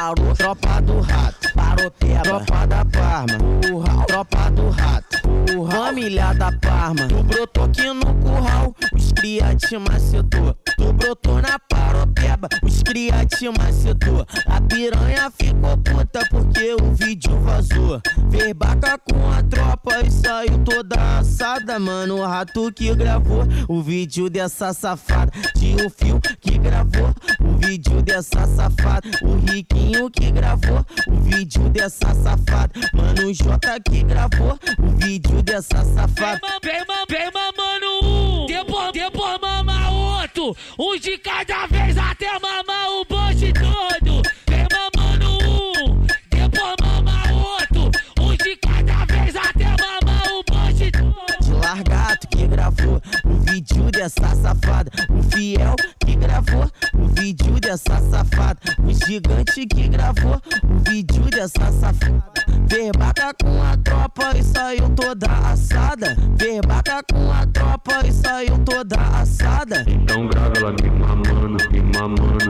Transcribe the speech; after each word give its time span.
Tropa 0.00 0.80
do 0.80 0.98
rato, 1.00 1.52
parou 1.54 1.90
peba, 1.90 2.22
tropa 2.22 2.66
da 2.66 2.84
Parma, 2.86 3.38
curral, 3.60 4.06
tropa 4.06 4.50
do 4.50 4.70
rato, 4.70 5.20
curral, 5.52 5.84
família 5.84 6.32
da 6.32 6.50
Parma. 6.52 7.06
Tu 7.06 7.22
brotou 7.22 7.64
aqui 7.64 7.92
no 7.92 8.14
curral, 8.14 8.74
os 8.94 9.12
cria 9.12 9.54
te 9.54 9.76
macetou. 9.76 10.56
Tu 10.78 10.92
brotou 10.94 11.42
na 11.42 11.58
paropeba, 11.58 12.48
os 12.62 12.82
cria 12.82 13.26
te 13.26 13.50
macetou. 13.50 14.26
A 14.46 14.60
piranha 14.62 15.30
ficou 15.30 15.76
puta 15.76 16.26
porque 16.30 16.74
o 16.80 16.94
vídeo 16.94 17.38
vazou. 17.40 18.00
Fez 18.30 18.54
baca 18.54 18.96
com 18.98 19.30
a 19.30 19.42
tropa 19.42 20.00
e 20.02 20.10
saiu 20.10 20.58
toda 20.64 21.18
assada, 21.18 21.78
mano. 21.78 22.20
O 22.20 22.26
rato 22.26 22.72
que 22.72 22.94
gravou 22.94 23.44
o 23.68 23.82
vídeo 23.82 24.30
dessa 24.30 24.72
safada. 24.72 25.30
Tinha 25.58 25.86
o 25.86 25.90
fio 25.90 26.18
que 26.40 26.56
gravou 26.56 27.14
vídeo 27.60 28.02
dessa 28.02 28.46
safada. 28.46 29.08
O 29.22 29.36
Riquinho 29.50 30.10
que 30.10 30.30
gravou 30.30 30.84
o 31.06 31.20
vídeo 31.20 31.68
dessa 31.68 32.14
safada. 32.14 32.72
Mano, 32.92 33.28
o 33.28 33.32
J 33.32 33.80
que 33.80 34.02
gravou 34.02 34.58
o 34.78 34.88
vídeo 34.96 35.42
dessa 35.42 35.84
safada. 35.84 36.40
Vem, 36.62 36.84
vem, 37.08 37.30
mamando 37.32 38.06
um, 38.06 38.46
depois, 38.46 38.92
depois 38.92 39.40
mama 39.40 39.90
outro. 39.90 40.56
Um 40.78 40.98
de 40.98 41.18
cada 41.18 41.66
vez 41.66 41.96
até 41.96 42.32
mamar 42.38 42.88
o 42.90 43.04
bonde 43.04 43.52
todo. 43.52 44.22
Vem 44.48 44.66
mamando 44.72 45.30
um, 45.30 46.06
depois 46.30 46.74
mama 46.80 47.22
outro. 47.32 47.90
Um 48.20 48.36
de 48.36 48.56
cada 48.56 49.04
vez 49.04 49.36
até 49.36 49.64
mamar 49.64 50.26
o 50.32 50.44
bonde 50.50 50.90
todo. 50.90 51.44
De 51.44 51.52
largato 51.52 52.28
que 52.28 52.46
gravou 52.46 53.00
o 53.24 53.34
vídeo 53.40 53.90
dessa 53.90 54.34
safada. 54.34 54.90
O 55.10 55.22
fiel 55.22 55.74
que 56.04 56.16
gravou 56.16 56.70
dessa 57.70 58.00
safada. 58.10 58.58
O 58.84 58.92
gigante 58.92 59.64
que 59.64 59.88
gravou 59.88 60.40
o 60.64 60.90
vídeo 60.90 61.22
dessa 61.30 61.70
safada. 61.70 62.32
Verbaca 62.66 63.32
com 63.40 63.62
a 63.62 63.76
tropa 63.76 64.36
e 64.36 64.42
saiu 64.42 64.90
toda 64.90 65.26
assada. 65.26 66.16
Verbaca 66.36 67.00
com 67.12 67.30
a 67.30 67.46
tropa 67.46 68.04
e 68.04 68.12
saiu 68.12 68.58
toda 68.64 68.96
assada. 68.96 69.84
Então 69.86 70.26
grava 70.26 70.52
ela 70.56 70.72
me 70.72 70.90
mamando, 70.90 71.70
me 71.70 71.80
mamando. 71.80 72.49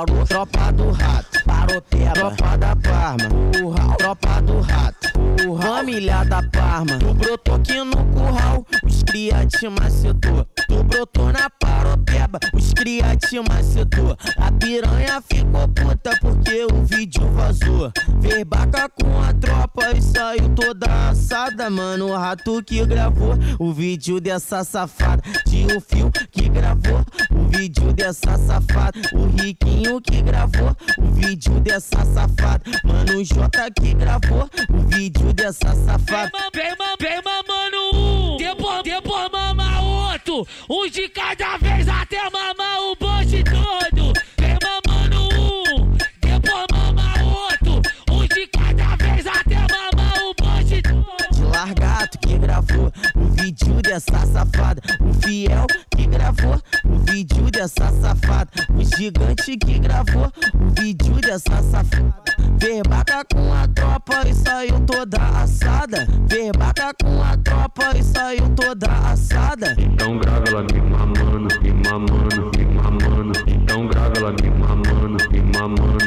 Tropa 0.00 0.72
do 0.72 0.90
rato, 0.92 1.44
parou 1.44 1.82
peba, 1.82 2.12
tropa 2.14 2.56
da 2.56 2.74
Parma, 2.74 3.28
curral, 3.52 3.96
tropa 3.98 4.40
do 4.40 4.60
rato, 4.60 5.12
curral, 5.44 5.76
família 5.76 6.24
da 6.24 6.42
Parma. 6.42 6.98
Tu 6.98 7.12
brotou 7.12 7.54
aqui 7.56 7.84
no 7.84 8.04
curral, 8.06 8.66
os 8.82 9.02
cria 9.02 9.44
te 9.44 9.68
macetou. 9.68 10.46
Tu 10.66 10.82
brotou 10.84 11.30
na 11.30 11.50
paropeba, 11.50 12.38
os 12.54 12.72
cria 12.72 13.14
te 13.16 13.40
macetou. 13.40 14.16
A 14.38 14.50
piranha 14.52 15.20
ficou 15.20 15.68
puta 15.68 16.16
porque 16.20 16.64
o 16.64 16.82
vídeo 16.84 17.28
vazou. 17.32 17.92
Fez 18.22 18.44
baca 18.44 18.88
com 18.88 19.20
a 19.20 19.34
tropa 19.34 19.90
e 19.96 20.00
saiu 20.00 20.48
toda 20.54 21.10
assada, 21.10 21.68
mano. 21.68 22.08
O 22.08 22.16
rato 22.16 22.62
que 22.62 22.86
gravou 22.86 23.34
o 23.58 23.72
vídeo 23.72 24.20
dessa 24.20 24.64
safada. 24.64 25.22
O 25.66 25.80
fio 25.80 26.10
que 26.30 26.48
gravou 26.48 27.04
o 27.30 27.48
vídeo 27.48 27.92
dessa 27.92 28.36
safada. 28.38 28.98
O 29.12 29.26
Riquinho 29.26 30.00
que 30.00 30.22
gravou 30.22 30.74
o 30.98 31.10
vídeo 31.12 31.60
dessa 31.60 32.04
safada. 32.04 32.62
Mano, 32.82 33.18
o 33.18 33.24
J 33.24 33.70
que 33.70 33.94
gravou 33.94 34.48
o 34.70 34.78
vídeo 34.88 35.32
dessa 35.32 35.74
safada. 35.74 36.30
Vem, 36.54 36.74
vem, 37.00 37.22
mamando 37.22 37.76
um, 37.94 38.36
depois, 38.36 38.82
depois 38.82 39.30
mama 39.30 39.80
outro. 39.82 40.46
Um 40.68 40.88
de 40.88 41.08
cada 41.10 41.58
vez 41.58 41.88
até 41.88 42.22
mamar 42.30 42.80
o 42.80 42.96
bonde 42.96 43.44
todo. 43.44 44.12
Vem 44.38 44.58
mamando 44.62 45.22
um, 45.22 45.92
depois 46.20 46.66
mama 46.72 47.12
outro. 47.22 47.82
Um 48.10 48.26
de 48.26 48.46
cada 48.46 48.96
vez 48.96 49.26
até 49.26 49.56
mamar 49.56 50.18
o 50.24 50.34
bonde 50.42 50.82
todo. 50.82 51.30
De 51.32 51.42
largato 51.44 52.18
gravou 52.50 52.92
o 53.14 53.24
vídeo 53.40 53.80
dessa 53.80 54.26
safada. 54.26 54.82
O 55.00 55.14
fiel 55.14 55.66
que 55.96 56.06
gravou 56.06 56.60
o 56.84 56.98
vídeo 57.10 57.48
dessa 57.50 57.90
safada. 57.92 58.50
O 58.76 58.84
gigante 58.96 59.56
que 59.56 59.78
gravou 59.78 60.32
o 60.54 60.80
vídeo 60.80 61.14
dessa 61.20 61.62
safada. 61.62 62.14
Verbada 62.58 63.24
com 63.32 63.52
a 63.52 63.68
tropa 63.68 64.28
e 64.28 64.34
saiu 64.34 64.80
toda 64.80 65.18
assada. 65.40 66.08
Verbada 66.26 66.92
com 67.00 67.22
a 67.22 67.36
tropa 67.36 67.96
e 67.96 68.02
saiu 68.02 68.48
toda 68.56 68.86
assada. 69.10 69.76
Então 69.78 70.18
grava 70.18 70.44
ela 70.48 70.62
me 70.62 70.80
mamando, 70.80 71.60
me 71.62 71.72
mamando, 71.72 72.50
me 72.58 72.64
mamando. 72.64 73.32
Então 73.46 73.86
grava 73.86 74.12
ela 74.16 74.32
me 74.32 74.50
mamando, 74.50 75.30
me 75.30 75.40
mamando. 75.40 75.99